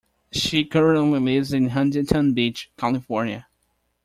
She 0.31 0.65
currently 0.65 1.19
lives 1.19 1.53
in 1.53 1.69
Huntington 1.69 2.33
Beach, 2.33 2.71
California. 2.75 3.45